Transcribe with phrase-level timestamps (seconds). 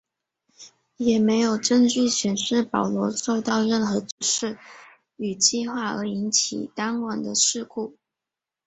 [0.97, 4.57] 也没有证据显示保罗受到任何指示
[5.17, 7.95] 与计划而引起当晚的事故。